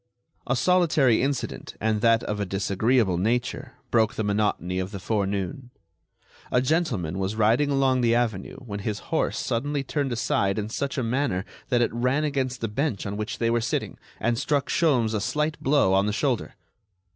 A 0.47 0.55
solitary 0.55 1.21
incident—and 1.21 2.01
that 2.01 2.23
of 2.23 2.39
a 2.39 2.43
disagreeable 2.47 3.19
nature—broke 3.19 4.15
the 4.15 4.23
monotony 4.23 4.79
of 4.79 4.89
the 4.89 4.99
forenoon. 4.99 5.69
A 6.51 6.59
gentleman 6.59 7.19
was 7.19 7.35
riding 7.35 7.69
along 7.69 8.01
the 8.01 8.15
avenue 8.15 8.55
when 8.65 8.79
his 8.79 8.97
horse 9.13 9.37
suddenly 9.37 9.83
turned 9.83 10.11
aside 10.11 10.57
in 10.57 10.69
such 10.69 10.97
a 10.97 11.03
manner 11.03 11.45
that 11.69 11.83
it 11.83 11.93
ran 11.93 12.23
against 12.23 12.61
the 12.61 12.67
bench 12.67 13.05
on 13.05 13.15
which 13.15 13.37
they 13.37 13.51
were 13.51 13.61
sitting, 13.61 13.99
and 14.19 14.39
struck 14.39 14.69
Sholmes 14.69 15.13
a 15.13 15.21
slight 15.21 15.59
blow 15.61 15.93
on 15.93 16.07
the 16.07 16.13
shoulder. 16.13 16.55